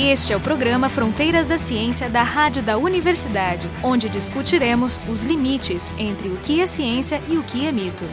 [0.00, 5.92] Este é o programa Fronteiras da Ciência da Rádio da Universidade, onde discutiremos os limites
[5.98, 8.04] entre o que é ciência e o que é mito.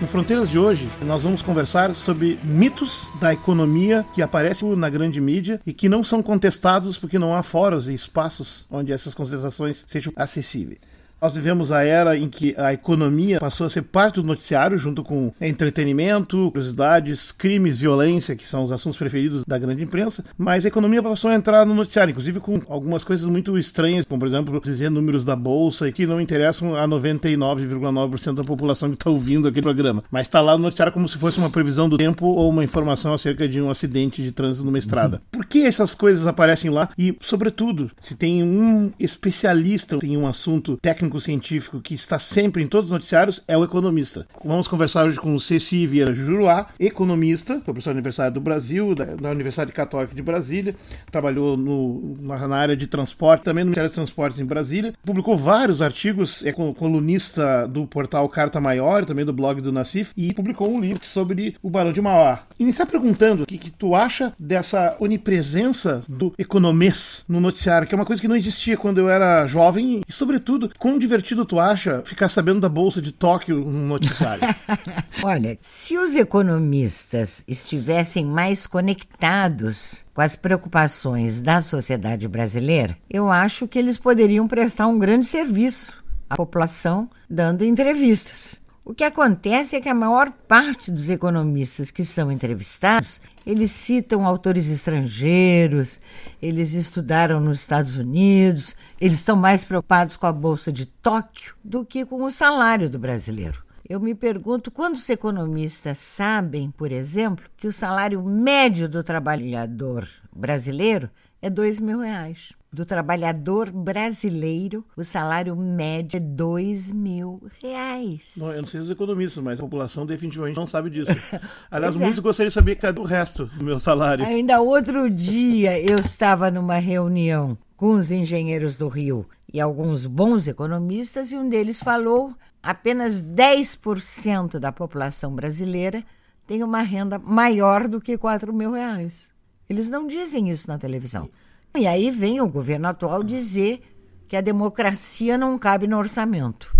[0.00, 5.20] No Fronteiras de hoje, nós vamos conversar sobre mitos da economia que aparecem na grande
[5.20, 9.84] mídia e que não são contestados porque não há fóruns e espaços onde essas contestações
[9.86, 10.78] sejam acessíveis.
[11.20, 15.02] Nós vivemos a era em que a economia passou a ser parte do noticiário, junto
[15.02, 20.68] com entretenimento, curiosidades, crimes, violência, que são os assuntos preferidos da grande imprensa, mas a
[20.68, 24.60] economia passou a entrar no noticiário, inclusive com algumas coisas muito estranhas, como por exemplo
[24.62, 29.62] dizer números da bolsa que não interessam a 99,9% da população que está ouvindo aquele
[29.62, 32.62] programa, mas está lá no noticiário como se fosse uma previsão do tempo ou uma
[32.62, 35.16] informação acerca de um acidente de trânsito numa estrada.
[35.16, 35.40] Uhum.
[35.40, 36.90] Por que essas coisas aparecem lá?
[36.98, 42.66] E, sobretudo, se tem um especialista em um assunto técnico técnico-científico que está sempre em
[42.66, 44.26] todos os noticiários é o economista.
[44.44, 49.04] Vamos conversar hoje com o Ceci Vieira Juruá, economista, professor da Universidade do Brasil, da,
[49.04, 50.74] da Universidade Católica de Brasília,
[51.10, 55.36] trabalhou no, na, na, área de transporte, também no Ministério dos Transportes em Brasília, publicou
[55.36, 60.70] vários artigos, é colunista do portal Carta Maior, também do blog do Nacif, e publicou
[60.70, 62.42] um livro sobre o Barão de Mauá.
[62.58, 67.96] Iniciar perguntando o que, que tu acha dessa onipresença do economês no noticiário, que é
[67.98, 71.60] uma coisa que não existia quando eu era jovem, e sobretudo com quão divertido tu
[71.60, 74.42] acha ficar sabendo da Bolsa de Tóquio no noticiário?
[75.22, 83.68] Olha, se os economistas estivessem mais conectados com as preocupações da sociedade brasileira, eu acho
[83.68, 88.62] que eles poderiam prestar um grande serviço à população dando entrevistas.
[88.88, 94.24] O que acontece é que a maior parte dos economistas que são entrevistados, eles citam
[94.24, 95.98] autores estrangeiros,
[96.40, 101.84] eles estudaram nos Estados Unidos, eles estão mais preocupados com a bolsa de Tóquio do
[101.84, 103.60] que com o salário do brasileiro.
[103.88, 111.10] Eu me pergunto quantos economistas sabem, por exemplo, que o salário médio do trabalhador brasileiro
[111.42, 118.34] é dois mil reais do trabalhador brasileiro, o salário médio é dois mil reais.
[118.36, 121.10] Não, eu não sei os economistas, mas a população definitivamente não sabe disso.
[121.70, 122.04] Aliás, é.
[122.04, 124.26] muitos gostariam de saber cadê o resto do meu salário.
[124.26, 130.46] Ainda outro dia eu estava numa reunião com os engenheiros do Rio e alguns bons
[130.46, 136.04] economistas, e um deles falou apenas 10% da população brasileira
[136.46, 139.32] tem uma renda maior do que 4 mil reais.
[139.66, 141.30] Eles não dizem isso na televisão.
[141.76, 143.82] E aí vem o governo atual dizer
[144.26, 146.74] que a democracia não cabe no orçamento.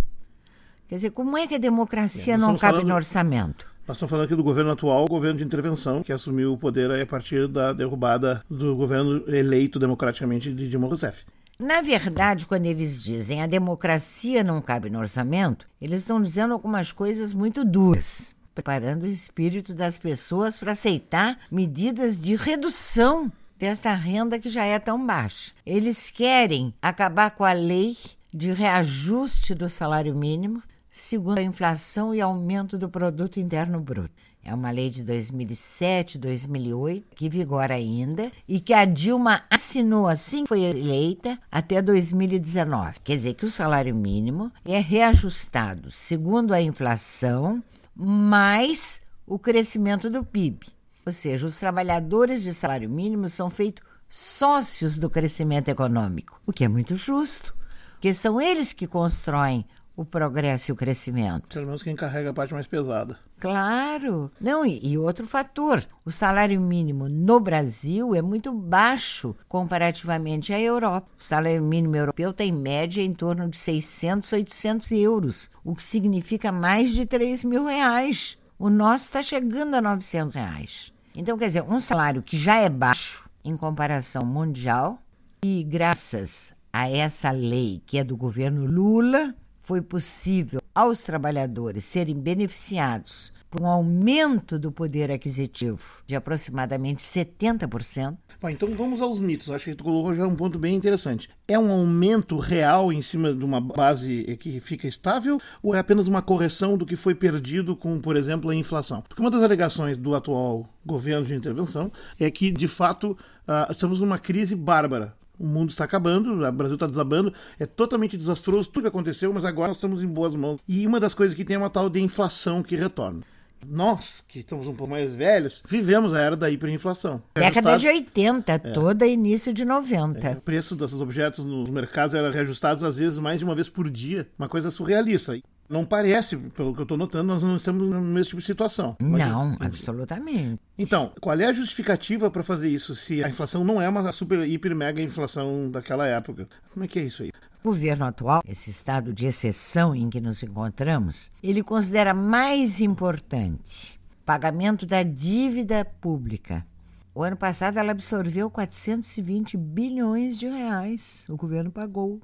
[0.89, 3.67] Quer dizer, como é que a democracia é, não cabe falando, no orçamento?
[3.87, 6.91] Nós estamos falando aqui do governo atual, o governo de intervenção, que assumiu o poder
[6.91, 11.25] a partir da derrubada do governo eleito democraticamente de Dilma Rousseff.
[11.59, 16.93] Na verdade, quando eles dizem a democracia não cabe no orçamento, eles estão dizendo algumas
[16.93, 24.39] coisas muito duras, preparando o espírito das pessoas para aceitar medidas de redução desta renda
[24.39, 25.53] que já é tão baixa.
[25.65, 27.97] Eles querem acabar com a lei
[28.33, 34.15] de reajuste do salário mínimo, segundo a inflação e aumento do produto interno bruto.
[34.45, 40.43] É uma lei de 2007, 2008, que vigora ainda e que a Dilma assinou assim
[40.43, 43.01] que foi eleita até 2019.
[43.03, 47.61] Quer dizer que o salário mínimo é reajustado segundo a inflação
[47.93, 50.76] mais o crescimento do PIB.
[51.07, 56.65] Ou seja, os trabalhadores de salário mínimo são feitos sócios do crescimento econômico, o que
[56.65, 57.55] é muito justo,
[57.93, 59.65] porque são eles que constroem
[59.97, 61.55] o progresso e o crescimento.
[61.55, 63.17] Pelo menos quem carrega a parte mais pesada.
[63.39, 64.31] Claro.
[64.41, 70.61] Não, e, e, outro fator: o salário mínimo no Brasil é muito baixo comparativamente à
[70.61, 71.09] Europa.
[71.19, 76.51] O salário mínimo europeu tem média em torno de 600, 800 euros, o que significa
[76.51, 78.37] mais de 3 mil reais.
[78.59, 80.96] O nosso está chegando a 900 reais.
[81.19, 84.99] Então, quer dizer, um salário que já é baixo em comparação mundial,
[85.43, 92.21] e graças a essa lei que é do governo Lula, foi possível aos trabalhadores serem
[92.21, 98.17] beneficiados por um aumento do poder aquisitivo de aproximadamente 70%.
[98.41, 99.51] Bom, então vamos aos mitos.
[99.51, 101.29] Acho que tu colocou já um ponto bem interessante.
[101.49, 106.07] É um aumento real em cima de uma base que fica estável ou é apenas
[106.07, 109.01] uma correção do que foi perdido com, por exemplo, a inflação?
[109.01, 111.91] Porque uma das alegações do atual governo de intervenção
[112.21, 113.13] é que, de fato,
[113.49, 115.15] uh, estamos numa crise bárbara.
[115.39, 119.45] O mundo está acabando, o Brasil está desabando, é totalmente desastroso tudo que aconteceu, mas
[119.45, 120.61] agora nós estamos em boas mãos.
[120.67, 123.23] E uma das coisas que tem é uma tal de inflação que retorna
[123.65, 127.23] nós, que estamos um pouco mais velhos, vivemos a era da hiperinflação.
[127.35, 128.59] Década de 80, é.
[128.59, 130.27] toda início de 90.
[130.27, 133.69] É, o preço desses objetos nos mercados era reajustado às vezes mais de uma vez
[133.69, 135.39] por dia, uma coisa surrealista.
[135.69, 138.97] Não parece, pelo que eu estou notando, nós não estamos no mesmo tipo de situação.
[139.01, 140.61] Não, absolutamente.
[140.79, 144.47] Então, qual é a justificativa para fazer isso se a inflação não é uma super,
[144.47, 146.49] hiper, mega inflação daquela época?
[146.73, 147.33] Como é que é isso aí?
[147.63, 153.97] O governo atual, esse estado de exceção em que nos encontramos, ele considera mais importante
[154.27, 156.67] pagamento da dívida pública.
[157.15, 161.25] O ano passado ela absorveu 420 bilhões de reais.
[161.31, 162.21] O governo pagou.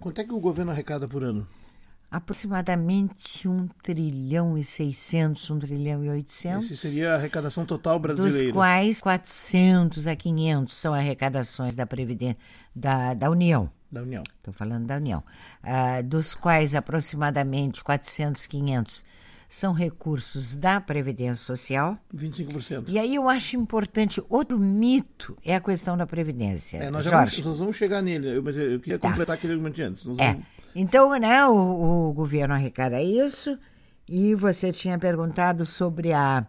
[0.00, 1.46] Quanto é que o governo arrecada por ano?
[2.10, 6.64] Aproximadamente 1 trilhão e 600, 1 trilhão e 800.
[6.64, 8.44] Esse seria a arrecadação total brasileira.
[8.44, 12.38] Dos quais 400 a 500 são arrecadações da Previdência
[12.74, 13.70] da, da União.
[13.90, 14.22] Da União.
[14.38, 15.22] Estou falando da União.
[15.62, 19.04] Uh, dos quais aproximadamente 400, 500
[19.48, 21.98] são recursos da Previdência Social.
[22.14, 22.84] 25%.
[22.88, 26.78] E aí eu acho importante, outro mito é a questão da Previdência.
[26.78, 27.36] É, nós, Jorge.
[27.36, 29.08] Vamos, nós vamos chegar nele, mas eu queria tá.
[29.08, 30.04] completar aquele argumento antes.
[30.04, 30.32] Nós é.
[30.32, 30.55] Vamos...
[30.78, 33.58] Então, né, o, o governo arrecada isso
[34.06, 36.46] e você tinha perguntado sobre a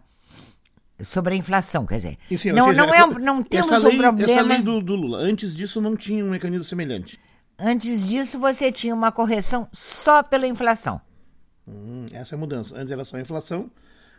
[1.00, 4.32] sobre a inflação, quer dizer, Sim, não, seja, não, é, não temos lei, um problema...
[4.32, 7.18] Essa lei do, do, Lula, antes disso não tinha um mecanismo semelhante.
[7.56, 11.00] Antes disso você tinha uma correção só pela inflação.
[11.66, 12.76] Hum, essa é a mudança.
[12.76, 13.70] Antes era só a inflação,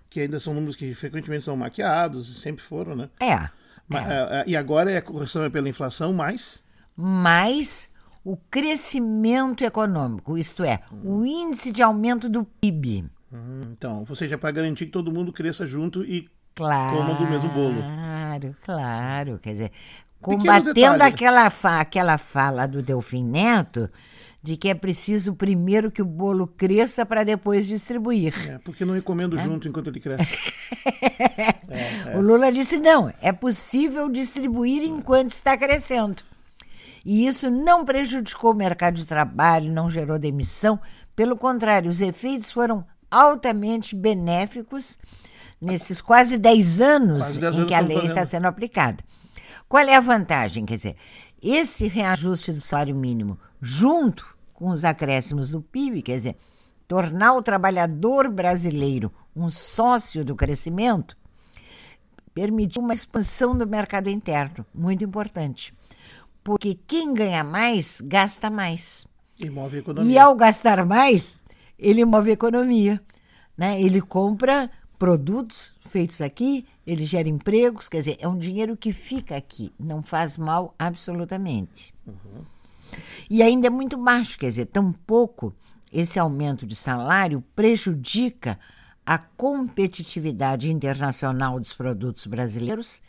[0.10, 3.10] que ainda são números que frequentemente são maquiados, sempre foram, né?
[3.20, 3.50] É.
[3.88, 4.44] Mas, é.
[4.48, 6.64] E agora é a correção é pela inflação mais...
[6.96, 7.89] Mais
[8.24, 13.06] o crescimento econômico, isto é, o índice de aumento do PIB.
[13.32, 17.28] Hum, então, ou seja, para garantir que todo mundo cresça junto e claro, coma do
[17.28, 17.82] mesmo bolo.
[17.82, 19.40] Claro, claro.
[19.42, 19.72] Quer dizer,
[20.20, 23.90] combatendo aquela, fa aquela fala do Delfim Neto
[24.42, 28.34] de que é preciso primeiro que o bolo cresça para depois distribuir.
[28.50, 29.44] É, porque não ir comendo é?
[29.44, 30.32] junto enquanto ele cresce.
[31.70, 36.24] é, o Lula disse não, é possível distribuir enquanto está crescendo.
[37.06, 40.80] E isso não prejudicou o mercado de trabalho, não gerou demissão,
[41.16, 44.98] pelo contrário, os efeitos foram altamente benéficos
[45.60, 49.04] nesses quase 10 anos quase 10 em que a lei está sendo aplicada.
[49.68, 50.66] Qual é a vantagem?
[50.66, 50.96] Quer dizer,
[51.42, 56.38] esse reajuste do salário mínimo, junto com os acréscimos do PIB, quer dizer,
[56.88, 61.18] tornar o trabalhador brasileiro um sócio do crescimento,
[62.34, 65.74] permitiu uma expansão do mercado interno, muito importante.
[66.44, 69.08] Porque quem ganha mais, gasta mais.
[69.40, 70.12] E move a economia.
[70.12, 71.38] E ao gastar mais,
[71.78, 73.02] ele move a economia.
[73.58, 73.82] Né?
[73.82, 79.36] Ele compra produtos feitos aqui, ele gera empregos, quer dizer, é um dinheiro que fica
[79.36, 81.94] aqui, não faz mal absolutamente.
[82.06, 82.44] Uhum.
[83.30, 85.54] E ainda é muito baixo, quer dizer, tão pouco
[85.92, 88.60] esse aumento de salário prejudica
[89.06, 93.02] a competitividade internacional dos produtos brasileiros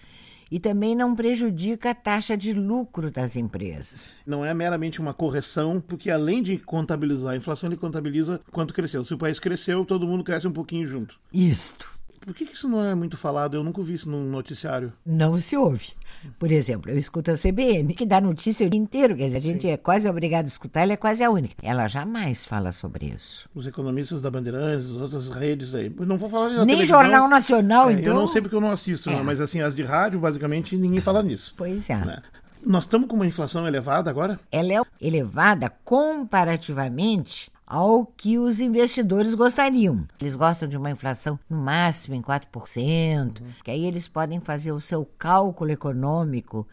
[0.50, 4.14] e também não prejudica a taxa de lucro das empresas.
[4.26, 9.04] Não é meramente uma correção, porque além de contabilizar a inflação, ele contabiliza quanto cresceu.
[9.04, 11.18] Se o país cresceu, todo mundo cresce um pouquinho junto.
[11.32, 11.99] Isto.
[12.20, 13.56] Por que isso não é muito falado?
[13.56, 14.92] Eu nunca ouvi isso num noticiário.
[15.04, 15.92] Não se ouve.
[16.38, 19.40] Por exemplo, eu escuto a CBN, que dá notícia o dia inteiro, quer dizer, a
[19.40, 19.70] gente Sim.
[19.70, 21.54] é quase obrigado a escutar, ela é quase a única.
[21.62, 23.48] Ela jamais fala sobre isso.
[23.54, 25.90] Os economistas da Bandeirantes, outras redes aí.
[25.98, 27.00] Não vou falar Nem televisão.
[27.00, 28.12] Jornal Nacional, é, então.
[28.12, 29.22] Eu não sei porque eu não assisto, é.
[29.22, 31.54] mas assim, as de rádio, basicamente, ninguém fala nisso.
[31.56, 31.96] Pois é.
[31.96, 32.18] Né?
[32.64, 34.38] Nós estamos com uma inflação elevada agora?
[34.52, 40.04] Ela é elevada comparativamente ao que os investidores gostariam.
[40.20, 43.46] Eles gostam de uma inflação no máximo em 4%, uhum.
[43.62, 46.66] que aí eles podem fazer o seu cálculo econômico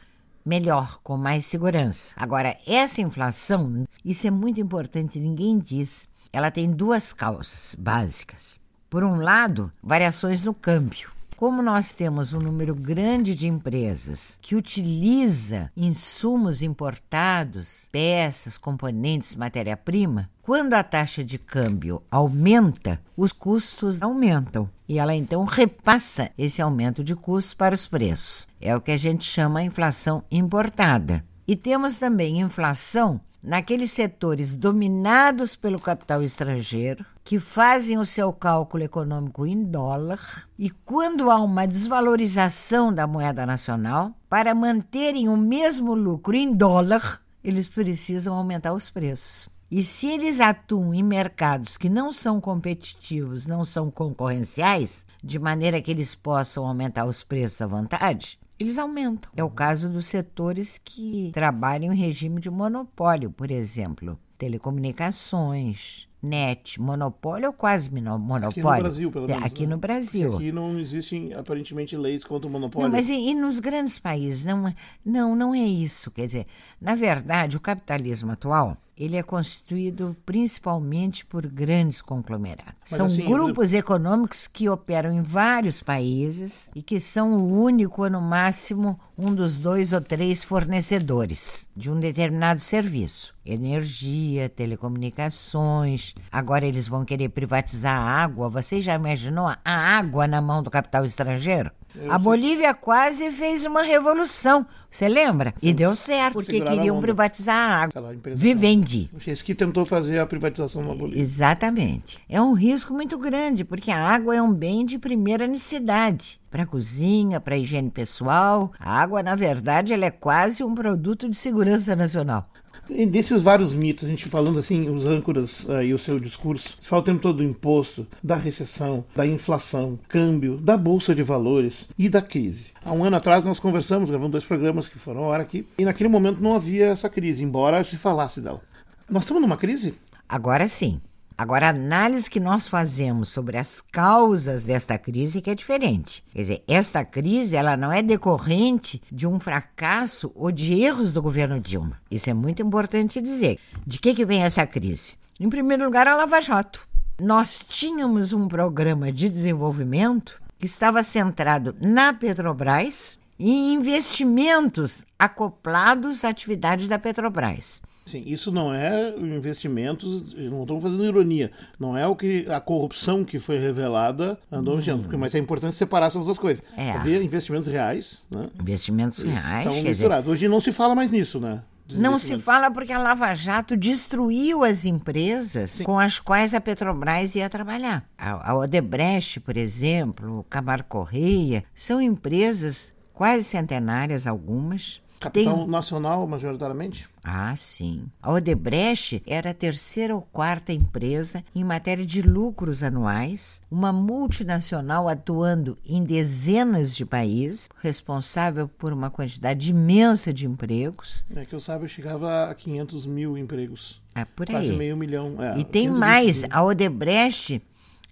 [0.44, 2.16] melhor, com mais segurança.
[2.18, 6.10] Agora, essa inflação, isso é muito importante, ninguém diz.
[6.34, 8.60] Ela tem duas causas básicas.
[8.90, 11.12] Por um lado, variações no câmbio.
[11.38, 20.32] Como nós temos um número grande de empresas que utiliza insumos importados, peças, componentes, matéria-prima,
[20.42, 27.04] quando a taxa de câmbio aumenta, os custos aumentam e ela então repassa esse aumento
[27.04, 28.48] de custos para os preços.
[28.60, 31.24] É o que a gente chama inflação importada.
[31.48, 38.84] E temos também inflação naqueles setores dominados pelo capital estrangeiro, que fazem o seu cálculo
[38.84, 45.96] econômico em dólar, e quando há uma desvalorização da moeda nacional, para manterem o mesmo
[45.96, 49.48] lucro em dólar, eles precisam aumentar os preços.
[49.72, 55.82] E se eles atuam em mercados que não são competitivos, não são concorrenciais, de maneira
[55.82, 59.32] que eles possam aumentar os preços à vontade, eles aumentam.
[59.36, 66.80] É o caso dos setores que trabalham em regime de monopólio, por exemplo, telecomunicações, net,
[66.80, 68.50] monopólio ou quase monopólio.
[68.50, 69.44] Aqui no Brasil, pelo menos.
[69.44, 69.70] Aqui né?
[69.70, 70.36] no Brasil.
[70.36, 72.88] Aqui não existem, aparentemente, leis contra o monopólio.
[72.88, 74.46] Não, mas e, e, nos grandes países?
[74.46, 74.74] Não,
[75.06, 76.10] não, não é isso.
[76.12, 76.48] Quer dizer,
[76.82, 82.74] na verdade, o capitalismo atual ele é constituído principalmente por grandes conglomerados.
[82.90, 88.04] Mas são assim, grupos econômicos que operam em vários países e que são o único
[88.04, 93.34] ou no máximo um dos dois ou três fornecedores de um determinado serviço.
[93.44, 96.14] Energia, telecomunicações.
[96.32, 98.48] Agora eles vão querer privatizar a água.
[98.50, 101.72] Você já imaginou a água na mão do capital estrangeiro?
[101.96, 105.54] Eu a Bolívia quase fez uma revolução, você lembra?
[105.62, 108.16] E deu certo, porque queriam privatizar a água.
[108.36, 109.10] Vivendi.
[109.26, 111.22] Esse que tentou fazer a privatização na Bolívia.
[111.22, 112.20] Exatamente.
[112.30, 116.40] É um risco muito grande, porque a água é um bem de primeira necessidade.
[116.50, 118.72] Para a cozinha, para a higiene pessoal.
[118.80, 122.50] A água, na verdade, ela é quase um produto de segurança nacional.
[122.90, 126.78] E desses vários mitos, a gente falando assim, os âncoras uh, e o seu discurso,
[126.82, 131.90] fala o tempo todo do imposto, da recessão, da inflação, câmbio, da bolsa de valores
[131.98, 132.72] e da crise.
[132.86, 135.84] Há um ano atrás nós conversamos, gravando dois programas que foram a hora aqui, e
[135.84, 138.62] naquele momento não havia essa crise, embora se falasse dela.
[139.10, 139.96] Nós estamos numa crise?
[140.28, 141.02] Agora sim.
[141.38, 146.24] Agora, a análise que nós fazemos sobre as causas desta crise que é diferente.
[146.34, 151.22] Quer dizer, esta crise ela não é decorrente de um fracasso ou de erros do
[151.22, 152.02] governo Dilma.
[152.10, 153.60] Isso é muito importante dizer.
[153.86, 155.14] De que, que vem essa crise?
[155.40, 156.88] Em primeiro lugar, a Lava Jato.
[157.22, 166.26] Nós tínhamos um programa de desenvolvimento que estava centrado na Petrobras e em investimentos acoplados
[166.26, 167.80] à atividade da Petrobras.
[168.08, 173.26] Sim, isso não é investimentos, não estamos fazendo ironia, não é o que a corrupção
[173.26, 175.00] que foi revelada andou hum.
[175.02, 176.64] porque, mas é importante separar essas duas coisas.
[176.78, 176.92] É.
[176.92, 178.50] Havia investimentos reais, né?
[178.60, 179.68] Investimentos reais.
[179.68, 180.24] Estão misturados.
[180.24, 180.32] Dizer...
[180.32, 181.62] Hoje não se fala mais nisso, né?
[181.96, 185.84] Não se fala porque a Lava Jato destruiu as empresas Sim.
[185.86, 188.06] com as quais a Petrobras ia trabalhar.
[188.18, 195.68] A, Odebrecht, por exemplo, o Camargo Correia, são empresas quase centenárias algumas, Capital Tem...
[195.68, 197.10] nacional, majoritariamente?
[197.30, 198.10] Ah, sim.
[198.22, 205.10] A Odebrecht era a terceira ou quarta empresa em matéria de lucros anuais, uma multinacional
[205.10, 211.26] atuando em dezenas de países, responsável por uma quantidade imensa de empregos.
[211.36, 214.02] É que eu saiba, chegava a 500 mil empregos.
[214.16, 214.56] Ah, por aí.
[214.56, 215.36] Quase meio milhão.
[215.44, 216.50] É, e tem mais, mil.
[216.54, 217.62] a Odebrecht,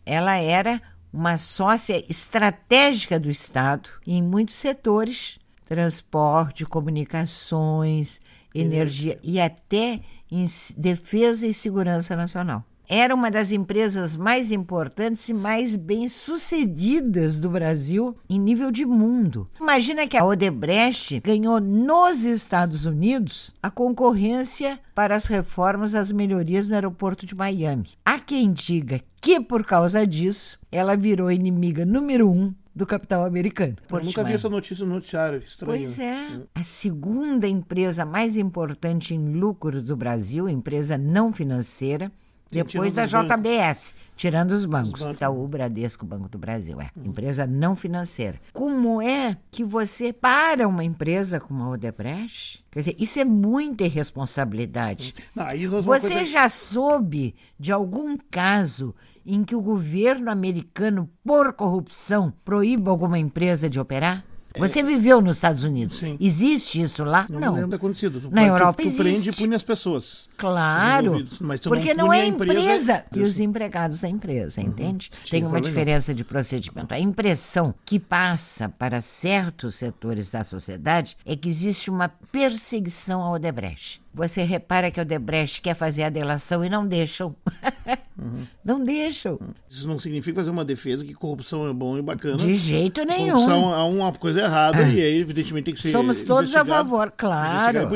[0.05, 0.81] ela era
[1.13, 8.21] uma sócia estratégica do Estado em muitos setores transporte, comunicações,
[8.55, 10.45] energia e até em
[10.77, 12.63] defesa e segurança nacional.
[12.87, 19.49] Era uma das empresas mais importantes e mais bem-sucedidas do Brasil em nível de mundo.
[19.59, 26.67] Imagina que a Odebrecht ganhou nos Estados Unidos a concorrência para as reformas das melhorias
[26.67, 27.89] no aeroporto de Miami.
[28.05, 33.77] Há quem diga que, por causa disso, ela virou inimiga número um do capital americano.
[33.89, 35.71] Eu nunca vi essa notícia no noticiário, estranho.
[35.71, 36.27] Pois é.
[36.53, 42.11] A segunda empresa mais importante em lucros do Brasil, empresa não financeira,
[42.51, 43.93] depois da JBS, bancos.
[44.15, 45.01] tirando os bancos.
[45.01, 45.17] Os bancos.
[45.17, 46.89] Itaú, Bradesco, Banco do Brasil, é.
[46.95, 47.07] Uhum.
[47.07, 48.39] Empresa não financeira.
[48.53, 52.63] Como é que você para uma empresa como a Odebrecht?
[52.71, 55.13] Quer dizer, isso é muita irresponsabilidade.
[55.35, 55.45] Não,
[55.81, 56.23] você coisa...
[56.23, 58.93] já soube de algum caso
[59.25, 64.23] em que o governo americano, por corrupção, proíba alguma empresa de operar?
[64.57, 65.99] Você viveu nos Estados Unidos.
[65.99, 66.17] Sim.
[66.19, 67.25] Existe isso lá?
[67.29, 67.53] Não, não.
[67.53, 68.19] lembro de acontecido.
[68.21, 70.29] Tu, Na tu, Europa tu, tu prende e pune as pessoas.
[70.37, 71.23] Claro.
[71.41, 74.67] Mas porque não, não é a empresa, empresa e os empregados da empresa, uhum.
[74.67, 75.09] entende?
[75.23, 76.93] Sim, Tem uma diferença de procedimento.
[76.93, 83.33] A impressão que passa para certos setores da sociedade é que existe uma perseguição ao
[83.33, 84.01] Odebrecht.
[84.13, 87.35] Você repara que o Odebrecht quer fazer a delação e não deixam.
[88.17, 88.45] Uhum.
[88.63, 89.37] Não deixam.
[89.69, 92.37] Isso não significa fazer uma defesa que corrupção é bom e bacana.
[92.37, 93.33] De jeito nenhum.
[93.33, 94.89] Corrupção há uma coisa errada ah.
[94.89, 95.91] e aí, evidentemente, tem que ser.
[95.91, 97.87] Somos todos a favor, claro.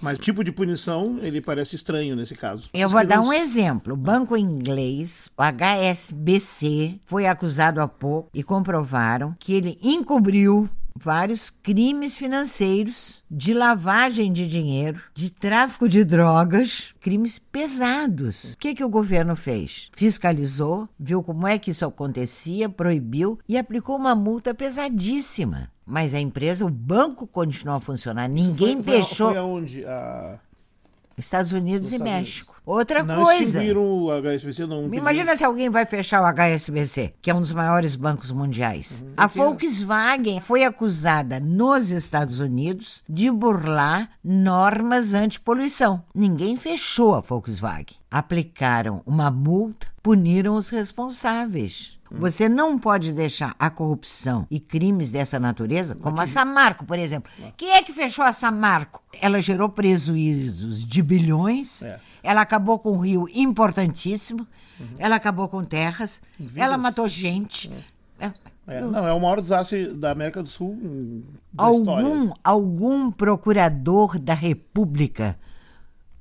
[0.00, 2.68] Mas tipo de punição, ele parece estranho nesse caso.
[2.72, 3.94] Eu vou dar um exemplo.
[3.94, 10.68] O banco inglês, o HSBC, foi acusado há pouco e comprovaram que ele encobriu
[11.00, 18.54] vários crimes financeiros, de lavagem de dinheiro, de tráfico de drogas, crimes pesados.
[18.54, 19.90] O que, que o governo fez?
[19.92, 25.70] Fiscalizou, viu como é que isso acontecia, proibiu e aplicou uma multa pesadíssima.
[25.84, 29.28] Mas a empresa, o banco continuou a funcionar, ninguém foi, deixou.
[29.28, 29.84] Foi aonde?
[29.84, 30.40] A...
[31.16, 32.56] Estados Unidos Nos e Estados México.
[32.66, 33.62] Outra não coisa.
[33.74, 34.92] o HSBC, não.
[34.92, 39.04] Imagina se alguém vai fechar o HSBC, que é um dos maiores bancos mundiais.
[39.06, 39.14] Uhum.
[39.16, 46.02] A Volkswagen foi acusada nos Estados Unidos de burlar normas antipoluição.
[46.14, 47.96] Ninguém fechou a Volkswagen.
[48.10, 51.95] Aplicaram uma multa, puniram os responsáveis.
[52.10, 57.30] Você não pode deixar a corrupção e crimes dessa natureza, como a Samarco, por exemplo.
[57.56, 59.02] Quem é que fechou a Samarco?
[59.20, 61.98] Ela gerou prejuízos de bilhões, É.
[62.22, 64.46] ela acabou com um rio importantíssimo,
[64.98, 66.56] ela acabou com terras, Vidas.
[66.58, 67.70] ela matou gente.
[68.20, 68.30] É,
[68.68, 71.22] É, não, é o maior desastre da América do Sul hum,
[71.52, 72.06] da história.
[72.06, 75.38] Algum, algum procurador da República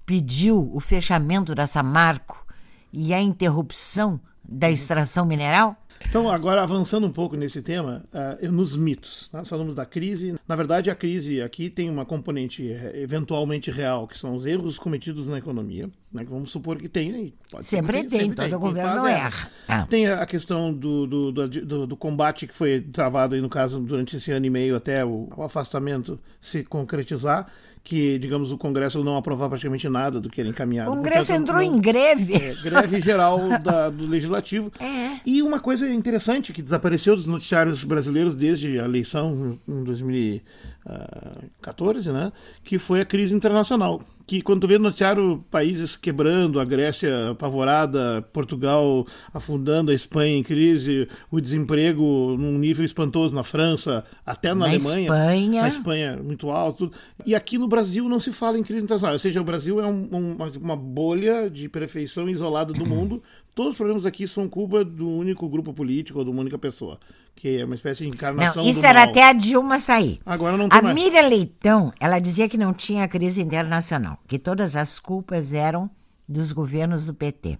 [0.05, 2.45] pediu o fechamento da Samarco
[2.93, 5.75] e a interrupção da extração mineral?
[6.07, 9.29] Então, agora avançando um pouco nesse tema, uh, nos mitos.
[9.33, 10.35] Nós falamos da crise.
[10.47, 14.77] Na verdade, a crise aqui tem uma componente eh, eventualmente real, que são os erros
[14.77, 15.89] cometidos na economia.
[16.11, 16.23] Né?
[16.29, 17.11] Vamos supor que tem.
[17.11, 17.31] né?
[17.61, 19.51] Sempre tem, todo Quem governo faz, erra.
[19.67, 19.85] Ah.
[19.87, 23.79] Tem a questão do, do, do, do- do combate que foi travado, aí, no caso,
[23.79, 27.47] durante esse ano e meio até o, o afastamento se concretizar,
[27.85, 30.91] que, digamos, o Congresso não aprovar praticamente nada do que era encaminhado.
[30.91, 32.33] O Congresso Portanto, entrou não- em greve.
[32.33, 34.71] é, greve geral da- do Legislativo.
[34.79, 35.19] É.
[35.23, 42.31] E uma coisa interessante que desapareceu dos noticiários brasileiros desde a eleição em 2014, né?
[42.63, 44.01] Que foi a crise internacional.
[44.27, 50.35] Que quando tu vê no noticiário países quebrando, a Grécia apavorada, Portugal afundando, a Espanha
[50.37, 55.01] em crise, o desemprego num nível espantoso na França, até na, Na Alemanha.
[55.05, 55.61] Espanha.
[55.61, 56.91] Na Espanha, muito alto.
[57.25, 59.13] E aqui no Brasil não se fala em crise internacional.
[59.13, 63.21] Ou seja, o Brasil é um- um- uma bolha de perfeição isolada do mundo.
[63.55, 66.99] Todos os problemas aqui são culpa do único grupo político ou de uma única pessoa.
[67.33, 69.09] Que é uma espécie de encarnação Não, isso era mal.
[69.09, 70.19] até a Dilma sair.
[70.25, 70.93] Agora não tem A mais.
[70.95, 75.89] Miriam Leitão, ela dizia que não tinha crise internacional, que todas as culpas eram
[76.27, 77.57] dos governos do PT.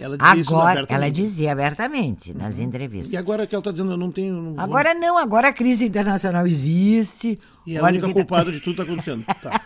[0.00, 0.92] Ela dizia Agora, abertamente.
[0.94, 3.12] ela dizia abertamente nas entrevistas.
[3.12, 4.32] E agora que ela está dizendo, eu não tenho.
[4.34, 7.38] Não Agora não, agora a crise internacional existe.
[7.66, 9.24] E é a única tá- culpada de tudo que está acontecendo.
[9.42, 9.60] Tá.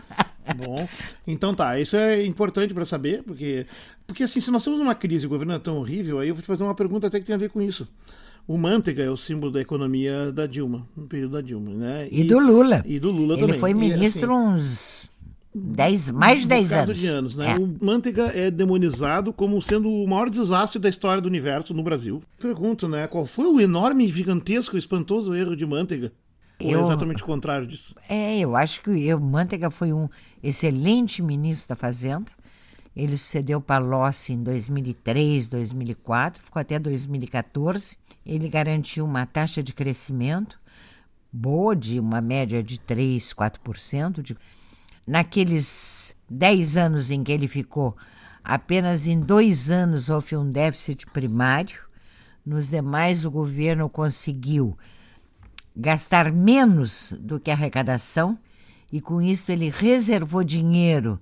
[0.57, 0.89] Bom,
[1.27, 3.67] então tá, isso é importante para saber, porque,
[4.07, 6.35] porque assim, se nós temos uma crise e o governo é tão horrível, aí eu
[6.35, 7.87] vou te fazer uma pergunta até que tem a ver com isso.
[8.47, 12.09] O Manteiga é o símbolo da economia da Dilma, no período da Dilma, né?
[12.11, 12.83] E do Lula.
[12.85, 13.59] E do Lula Ele também.
[13.59, 15.11] foi E, ministro assim, uns
[15.55, 16.99] dez, mais de 10 bocado anos.
[17.01, 17.53] de anos, né?
[17.53, 17.59] É.
[17.59, 22.23] O Manteiga é demonizado como sendo o maior desastre da história do universo no Brasil.
[22.41, 23.07] Pergunto, né?
[23.07, 26.11] Qual foi o enorme, gigantesco, espantoso erro de Manteiga?
[26.65, 27.95] Ou é Eu- exatamente o contrário disso?
[28.09, 30.09] É, eu acho que o Manteiga foi um
[30.43, 32.31] excelente ministro da Fazenda.
[32.95, 37.97] Ele sucedeu Palocci em 2003, 2004, ficou até 2014.
[38.25, 40.61] Ele garantiu uma taxa de crescimento
[41.33, 44.23] boa, de uma média de 3, 4%.
[44.23, 44.37] De...
[45.07, 47.97] Naqueles 10 anos em que ele ficou,
[48.45, 51.81] apenas em dois anos houve um déficit primário.
[52.45, 54.77] Nos demais, o governo conseguiu
[55.77, 58.39] gastar menos do que a arrecadação
[58.93, 61.21] e com isso ele reservou dinheiro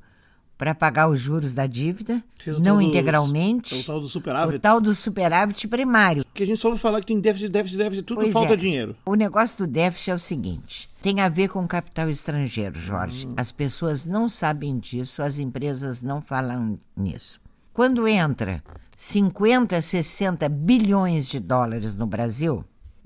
[0.58, 3.74] para pagar os juros da dívida, o não tal do- integralmente.
[3.76, 4.56] o tal do superávit.
[4.56, 6.22] O tal do superávit primário.
[6.24, 8.56] Porque a gente só ouve falar que tem déficit, déficit, déficit, tudo Pois falta é.
[8.56, 8.94] dinheiro.
[9.06, 13.26] O negócio do déficit é o seguinte: tem a ver com capital estrangeiro, Jorge.
[13.26, 13.32] Hum.
[13.38, 17.40] As pessoas não sabem disso, as empresas não falam nisso.
[17.72, 18.62] Quando entra
[18.98, 22.62] 50, 60 bilhões de dólares no Brasil,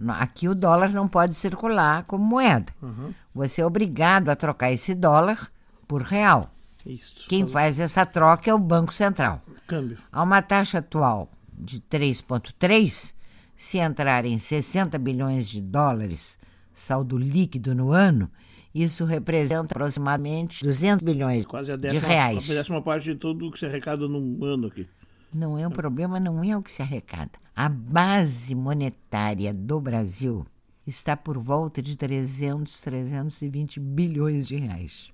[0.09, 2.72] aqui o dólar não pode circular como moeda.
[2.83, 3.12] Uhum.
[3.35, 5.50] Você é obrigado a trocar esse dólar
[5.87, 6.50] por real.
[6.87, 7.26] Isso.
[7.28, 9.42] Quem faz essa troca é o Banco Central.
[9.66, 9.98] Câmbio.
[10.12, 13.14] A uma taxa atual de 3,3,
[13.57, 16.38] se entrarem 60 bilhões de dólares,
[16.72, 18.30] saldo líquido no ano,
[18.74, 22.50] isso representa aproximadamente 200 bilhões Quase a de décima, reais.
[22.50, 24.87] a décima parte de tudo que se arrecada num ano aqui.
[25.35, 27.33] Não é um problema, não é o que se arrecada.
[27.57, 30.47] A base monetária do Brasil
[30.87, 35.11] está por volta de 300, 320 bilhões de reais.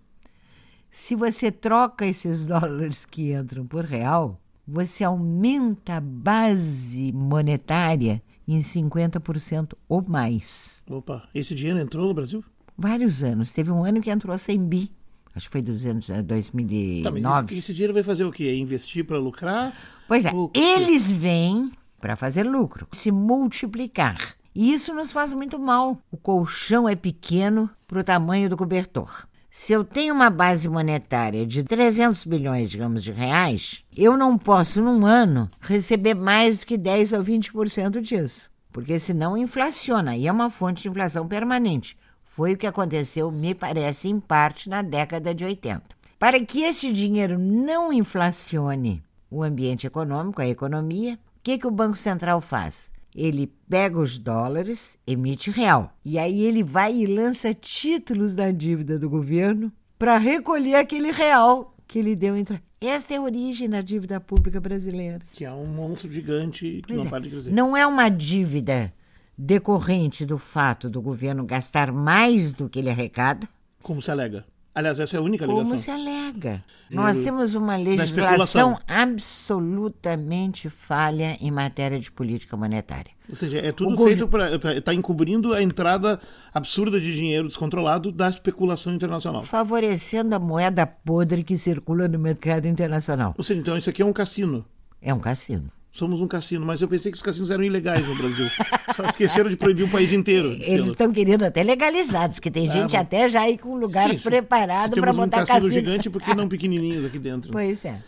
[0.91, 8.59] Se você troca esses dólares que entram por real, você aumenta a base monetária em
[8.59, 10.83] 50% ou mais.
[10.87, 12.45] Opa, esse dinheiro entrou no Brasil?
[12.77, 13.53] Vários anos.
[13.53, 14.91] Teve um ano que entrou 100 bi.
[15.35, 17.23] Acho que foi 200, eh, 2009.
[17.23, 18.45] Tá, esse, esse dinheiro vai fazer o quê?
[18.45, 19.73] É investir para lucrar?
[20.11, 20.59] Pois é, O quê?
[20.59, 21.71] eles vêm
[22.01, 24.35] para fazer lucro, se multiplicar.
[24.53, 25.97] E isso nos faz muito mal.
[26.11, 29.29] O colchão é pequeno para o tamanho do cobertor.
[29.49, 34.83] Se eu tenho uma base monetária de 300 bilhões, digamos, de reais, eu não posso,
[34.83, 38.51] num ano, receber mais do que 10 ou 20% disso.
[38.73, 41.97] Porque senão inflaciona e é uma fonte de inflação permanente.
[42.25, 45.85] Foi o que aconteceu, me parece, em parte na década de 80.
[46.19, 51.71] Para que esse dinheiro não inflacione o ambiente econômico, a economia, o que, que o
[51.71, 52.91] Banco Central faz?
[53.15, 55.93] Ele pega os dólares, emite real.
[56.05, 61.75] E aí ele vai e lança títulos da dívida do governo para recolher aquele real
[61.87, 62.45] que ele deu em.
[62.81, 65.21] Esta é a origem da dívida pública brasileira.
[65.33, 67.09] Que é um monstro gigante que não é.
[67.09, 67.51] para de crescer.
[67.51, 68.93] Não é uma dívida
[69.37, 73.49] decorrente do fato do governo gastar mais do que ele arrecada.
[73.83, 74.45] Como se alega.
[74.73, 75.65] Aliás, essa é a única ligação.
[75.65, 76.65] Como se alega.
[76.89, 83.11] Nós temos uma legislação absolutamente falha em matéria de política monetária.
[83.29, 86.21] Ou seja, é tudo o feito para estar tá encobrindo a entrada
[86.55, 89.43] absurda de dinheiro descontrolado da especulação internacional.
[89.43, 93.35] Favorecendo a moeda podre que circula no mercado internacional.
[93.37, 94.65] Ou seja, então isso aqui é um cassino.
[95.03, 98.15] É um cassino somos um cassino, mas eu pensei que os cassinos eram ilegais no
[98.15, 98.47] Brasil.
[98.95, 100.57] Só esqueceram de proibir o país inteiro.
[100.61, 103.01] Eles estão querendo até legalizados, que tem ah, gente mas...
[103.01, 105.69] até já aí com um lugar sim, preparado para montar um cassino.
[105.69, 107.53] cassino gigante, porque não pequenininhos aqui dentro?
[107.53, 108.01] Pois é.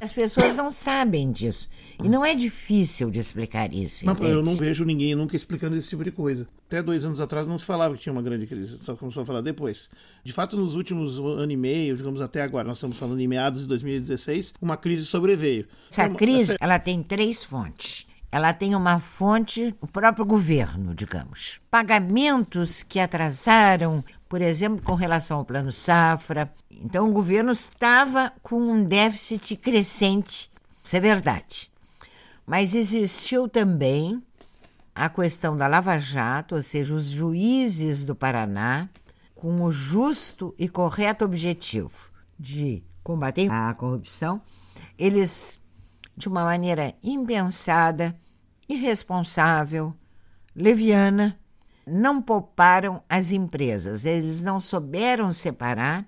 [0.00, 1.68] As pessoas não sabem disso.
[2.02, 4.04] E não é difícil de explicar isso.
[4.20, 6.46] Eu não vejo ninguém nunca explicando esse tipo de coisa.
[6.66, 9.26] Até dois anos atrás não se falava que tinha uma grande crise, só começou a
[9.26, 9.90] falar depois.
[10.22, 13.62] De fato, nos últimos ano e meio, digamos até agora, nós estamos falando em meados
[13.62, 15.66] de 2016, uma crise sobreveio.
[15.90, 16.58] Essa então, crise, essa...
[16.60, 18.06] ela tem três fontes.
[18.30, 21.58] Ela tem uma fonte, o próprio governo, digamos.
[21.70, 28.60] Pagamentos que atrasaram, por exemplo, com relação ao Plano Safra, então, o governo estava com
[28.60, 30.50] um déficit crescente,
[30.82, 31.70] isso é verdade.
[32.46, 34.22] Mas existiu também
[34.94, 38.88] a questão da Lava Jato, ou seja, os juízes do Paraná,
[39.34, 44.40] com o justo e correto objetivo de combater a corrupção,
[44.96, 45.58] eles,
[46.16, 48.16] de uma maneira impensada,
[48.68, 49.94] irresponsável,
[50.54, 51.38] leviana,
[51.90, 54.04] não pouparam as empresas.
[54.04, 56.06] Eles não souberam separar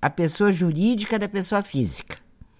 [0.00, 2.18] a pessoa jurídica da pessoa física.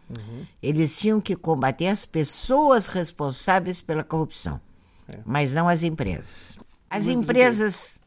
[0.08, 0.46] Uhum.
[0.62, 4.60] Eles tinham que combater as pessoas responsáveis pela corrupção,
[5.08, 5.18] é.
[5.24, 6.56] mas não as empresas.
[6.88, 7.98] As Muito empresas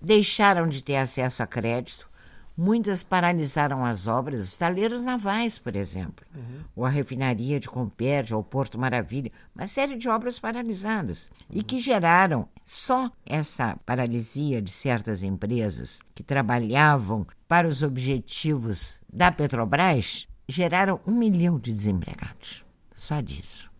[0.00, 0.16] bem.
[0.16, 2.08] deixaram de ter acesso a crédito,
[2.56, 6.60] muitas paralisaram as obras, os taleiros navais, por exemplo, uhum.
[6.74, 11.58] ou a refinaria de Compérdia, ou Porto Maravilha, uma série de obras paralisadas uhum.
[11.58, 19.30] e que geraram só essa paralisia de certas empresas que trabalhavam para os objetivos da
[19.30, 22.64] Petrobras geraram um milhão de desempregados.
[22.92, 23.70] Só disso.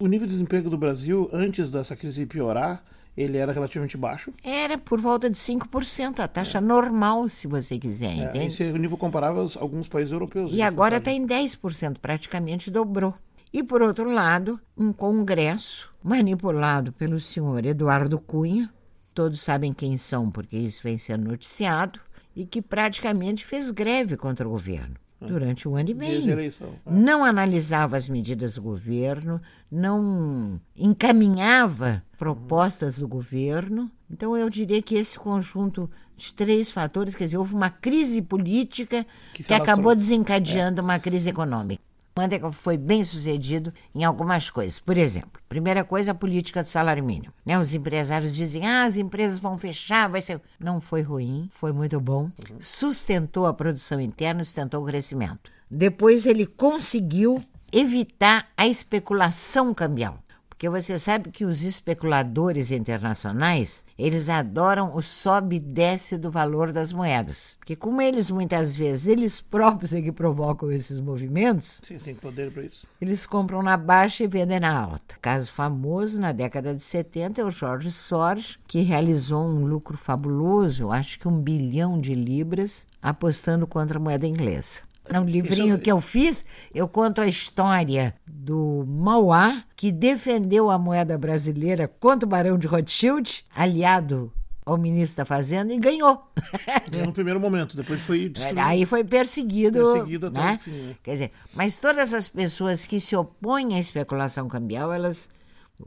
[0.00, 2.82] O nível de desemprego do Brasil, antes dessa crise piorar,
[3.18, 4.32] ele era relativamente baixo.
[4.44, 6.60] Era por volta de 5%, a taxa é.
[6.60, 8.46] normal, se você quiser, é, entende?
[8.46, 10.52] Esse é o nível comparável a alguns países europeus.
[10.54, 13.12] E agora está em 10%, praticamente dobrou.
[13.52, 18.72] E, por outro lado, um congresso manipulado pelo senhor Eduardo Cunha,
[19.12, 21.98] todos sabem quem são porque isso vem sendo noticiado,
[22.36, 26.30] e que praticamente fez greve contra o governo durante um ano e meio.
[26.30, 26.90] Eleição, é.
[26.90, 33.90] Não analisava as medidas do governo, não encaminhava propostas do governo.
[34.10, 39.06] Então, eu diria que esse conjunto de três fatores, quer dizer, houve uma crise política
[39.34, 40.84] que, que acabou desencadeando é.
[40.84, 41.82] uma crise econômica.
[42.18, 44.80] Mandetta foi bem sucedido em algumas coisas.
[44.80, 47.32] Por exemplo, primeira coisa, a política do salário mínimo.
[47.46, 47.56] Né?
[47.56, 50.40] Os empresários dizem, ah, as empresas vão fechar, vai ser.
[50.58, 52.28] Não foi ruim, foi muito bom.
[52.58, 55.48] Sustentou a produção interna, sustentou o crescimento.
[55.70, 57.40] Depois ele conseguiu
[57.72, 60.18] evitar a especulação cambial.
[60.58, 66.72] Porque você sabe que os especuladores internacionais, eles adoram o sobe e desce do valor
[66.72, 67.56] das moedas.
[67.60, 71.80] Porque como eles muitas vezes, eles próprios é que provocam esses movimentos.
[71.86, 72.88] Sim, tem poder para isso.
[73.00, 75.14] Eles compram na baixa e vendem na alta.
[75.22, 80.82] Caso famoso na década de 70 é o George Soros, que realizou um lucro fabuloso,
[80.82, 84.87] eu acho que um bilhão de libras, apostando contra a moeda inglesa.
[85.12, 85.82] No livrinho Isso...
[85.82, 86.44] que eu fiz,
[86.74, 92.66] eu conto a história do Mauá, que defendeu a moeda brasileira contra o Barão de
[92.66, 94.32] Rothschild, aliado
[94.64, 96.30] ao ministro da Fazenda, e ganhou.
[96.90, 98.58] Ganhou no primeiro momento, depois foi destruído.
[98.58, 99.82] Aí foi perseguido.
[99.82, 100.54] Perseguido até né?
[100.54, 100.70] o fim.
[100.70, 100.96] Né?
[101.02, 105.30] Quer dizer, mas todas as pessoas que se opõem à especulação cambial, elas,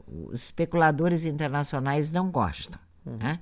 [0.08, 2.78] os especuladores internacionais não gostam.
[3.06, 3.18] Uhum.
[3.18, 3.38] Né?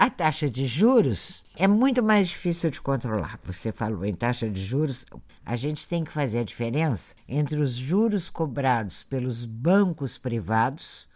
[0.00, 3.40] A taxa de juros é muito mais difícil de controlar.
[3.42, 5.04] Você falou em taxa de juros,
[5.44, 11.08] a gente tem que fazer a diferença entre os juros cobrados pelos bancos privados,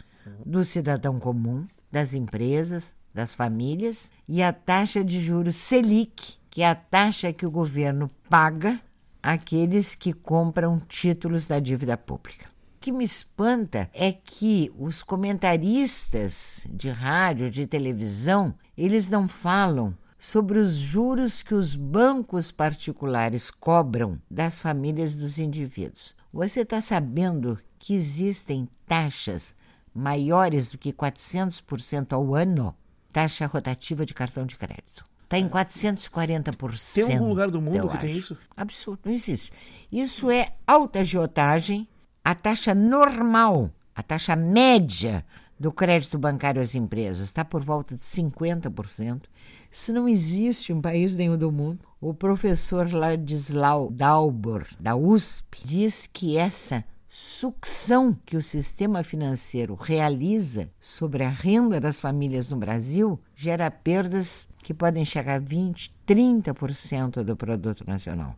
[0.45, 6.68] do cidadão comum, das empresas, das famílias, e a taxa de juros Selic, que é
[6.68, 8.81] a taxa que o governo paga
[9.23, 12.52] àqueles que compram títulos da dívida pública
[12.83, 20.59] que me espanta é que os comentaristas de rádio, de televisão, eles não falam sobre
[20.59, 26.14] os juros que os bancos particulares cobram das famílias dos indivíduos.
[26.33, 29.55] Você está sabendo que existem taxas
[29.95, 32.75] maiores do que 400% ao ano?
[33.12, 35.05] Taxa rotativa de cartão de crédito.
[35.23, 36.95] Está em 440%.
[36.95, 38.18] Tem algum lugar do mundo que tem acho.
[38.18, 38.38] isso?
[38.57, 39.53] Absurdo, não existe.
[39.90, 41.88] Isso é alta agiotagem.
[42.25, 45.25] A taxa normal, a taxa média
[45.59, 49.23] do crédito bancário às empresas está por volta de 50%.
[49.71, 51.81] Isso não existe em país nenhum do mundo.
[52.01, 60.71] O professor Ladislau Dalbor, da USP, diz que essa sucção que o sistema financeiro realiza
[60.81, 67.23] sobre a renda das famílias no Brasil gera perdas que podem chegar a 20, 30%
[67.25, 68.37] do produto nacional.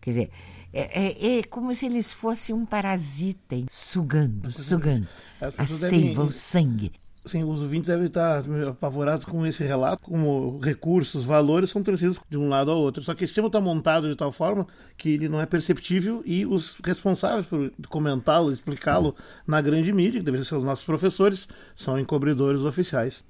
[0.00, 0.30] Quer dizer,
[0.78, 5.08] é, é, é, como se eles fossem um parasita sugando, sugando.
[5.56, 6.92] A seiva, devem- o sangue.
[7.24, 12.36] Sim, os ouvintes devem estar apavorados com esse relato, como recursos, valores são trazidos de
[12.36, 13.02] um lado ao outro.
[13.02, 14.64] Só que esse sistema está montado de tal forma
[14.96, 20.24] que ele não é perceptível e os responsáveis por comentá-lo, explicá-lo na grande mídia, que
[20.24, 23.24] deveriam ser os nossos professores, são encobridores oficiais.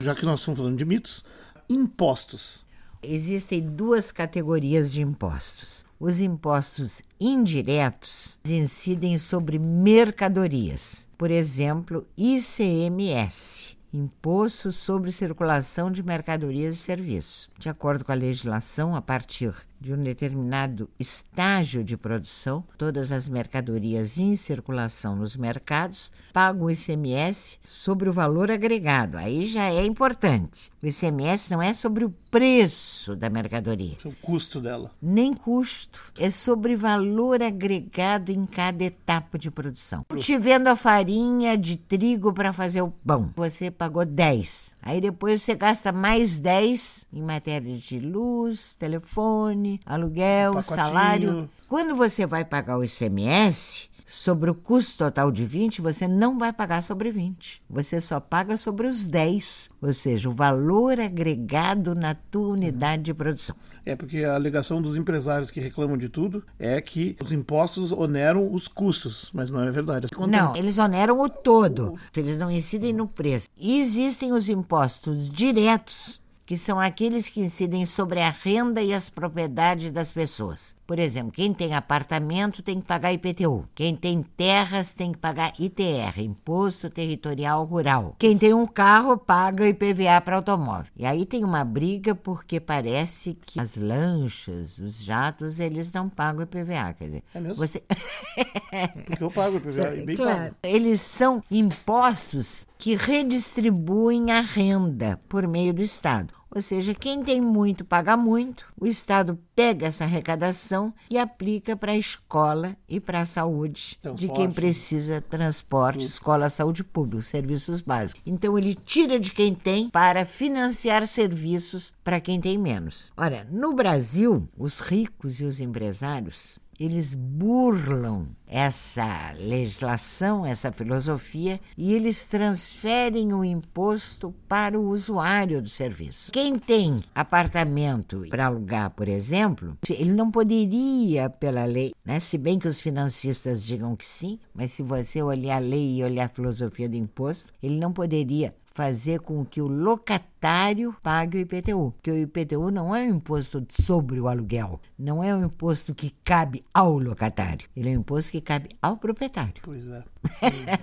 [0.00, 1.22] Já que nós estamos falando de mitos,
[1.68, 2.64] impostos.
[3.02, 5.84] Existem duas categorias de impostos.
[6.06, 11.08] Os impostos indiretos incidem sobre mercadorias.
[11.16, 17.48] Por exemplo, ICMS, Imposto sobre Circulação de Mercadorias e Serviços.
[17.58, 23.28] De acordo com a legislação, a partir de um determinado estágio de produção, todas as
[23.28, 29.18] mercadorias em circulação nos mercados pagam o ICMS sobre o valor agregado.
[29.18, 30.72] Aí já é importante.
[30.82, 34.90] O ICMS não é sobre o preço da mercadoria o custo dela.
[35.00, 40.04] nem custo, é sobre valor agregado em cada etapa de produção.
[40.18, 44.74] Te vendo a farinha de trigo para fazer o pão, você pagou 10.
[44.82, 50.76] Aí depois você gasta mais 10 em matéria de luz, telefone, aluguel, Pacotinho.
[50.76, 51.50] salário.
[51.68, 56.52] Quando você vai pagar o ICMS, sobre o custo total de 20, você não vai
[56.52, 57.62] pagar sobre 20.
[57.68, 63.14] Você só paga sobre os 10, ou seja, o valor agregado na tua unidade de
[63.14, 63.56] produção.
[63.84, 68.50] É porque a alegação dos empresários que reclamam de tudo é que os impostos oneram
[68.52, 70.06] os custos, mas não é verdade.
[70.26, 71.94] Não, eles oneram o todo.
[72.16, 73.48] Eles não incidem no preço.
[73.58, 79.08] E existem os impostos diretos, que são aqueles que incidem sobre a renda e as
[79.08, 80.76] propriedades das pessoas.
[80.86, 83.66] Por exemplo, quem tem apartamento tem que pagar IPTU.
[83.74, 88.14] Quem tem terras tem que pagar ITR, Imposto Territorial Rural.
[88.18, 90.92] Quem tem um carro paga IPVA para automóvel.
[90.96, 96.42] E aí tem uma briga porque parece que as lanchas, os jatos, eles não pagam
[96.42, 96.92] IPVA.
[96.98, 97.56] Quer dizer, É mesmo?
[97.56, 97.82] você.
[99.06, 100.38] Porque eu pago IPVA e bem Claro.
[100.38, 100.56] pago.
[100.62, 106.34] Eles são impostos que redistribuem a renda por meio do Estado.
[106.54, 111.92] Ou seja, quem tem muito paga muito, o Estado pega essa arrecadação e aplica para
[111.92, 118.22] a escola e para a saúde de quem precisa transporte, escola, saúde pública, serviços básicos.
[118.24, 123.12] Então ele tira de quem tem para financiar serviços para quem tem menos.
[123.16, 131.92] Ora, no Brasil, os ricos e os empresários eles burlam essa legislação, essa filosofia, e
[131.92, 136.30] eles transferem o imposto para o usuário do serviço.
[136.30, 142.20] Quem tem apartamento para alugar, por exemplo, ele não poderia, pela lei, né?
[142.20, 146.04] se bem que os financistas digam que sim, mas se você olhar a lei e
[146.04, 151.40] olhar a filosofia do imposto, ele não poderia fazer com que o locatário pague o
[151.40, 151.92] IPTU.
[151.92, 156.10] Porque o IPTU não é um imposto sobre o aluguel, não é um imposto que
[156.24, 157.68] cabe ao locatário.
[157.76, 159.54] Ele é um imposto que cabe ao proprietário.
[159.62, 160.02] Pois é.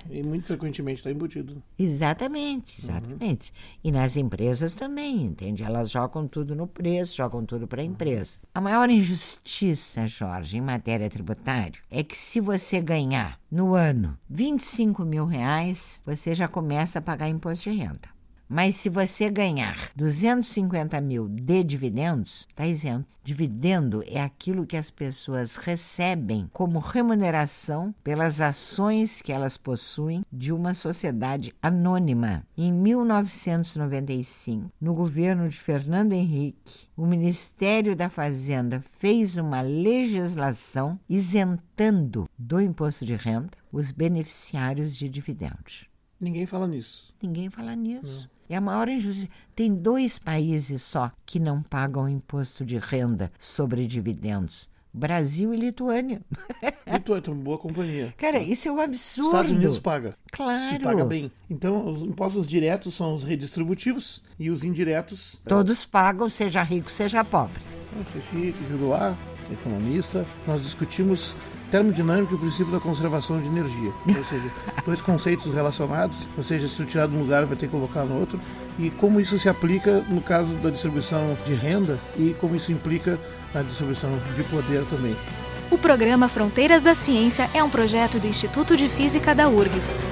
[0.10, 1.62] E, e muito frequentemente está embutido.
[1.78, 3.54] Exatamente, exatamente.
[3.84, 5.64] E nas empresas também, entende?
[5.64, 8.40] Elas jogam tudo no preço, jogam tudo para a empresa.
[8.56, 15.04] A maior injustiça, Jorge, em matéria tributária, é que se você ganhar no ano 25
[15.04, 18.11] mil reais, você já começa a pagar imposto de renda.
[18.54, 23.08] Mas se você ganhar 250 mil de dividendos, está isento.
[23.24, 30.52] Dividendo é aquilo que as pessoas recebem como remuneração pelas ações que elas possuem de
[30.52, 32.46] uma sociedade anônima.
[32.58, 42.30] Em 1995, no governo de Fernando Henrique, o Ministério da Fazenda fez uma legislação isentando
[42.38, 45.90] do imposto de renda os beneficiários de dividendos.
[46.22, 47.12] Ninguém fala nisso.
[47.22, 48.30] Ninguém fala nisso.
[48.48, 49.28] É a maior injustiça.
[49.56, 54.70] Tem dois países só que não pagam imposto de renda sobre dividendos.
[54.94, 56.22] Brasil e Lituânia.
[56.86, 58.14] Lituânia, boa companhia.
[58.18, 59.30] Cara, isso é um absurdo.
[59.30, 60.18] Estados Unidos paga.
[60.32, 60.76] Claro.
[60.76, 61.32] E paga bem.
[61.50, 65.42] Então, os impostos diretos são os redistributivos e os indiretos.
[65.46, 67.62] Todos pagam, seja rico, seja pobre.
[67.92, 69.18] Então, Ceci Juruá,
[69.50, 71.36] economista, nós discutimos
[71.72, 73.92] termodinâmica e o princípio da conservação de energia.
[74.08, 74.52] Ou seja,
[74.86, 78.04] dois conceitos relacionados, ou seja, se tu tirar de um lugar vai ter que colocar
[78.04, 78.40] no outro,
[78.78, 83.18] e como isso se aplica no caso da distribuição de renda e como isso implica
[83.54, 85.16] na distribuição de poder também.
[85.70, 90.04] O programa Fronteiras da Ciência é um projeto do Instituto de Física da URGS.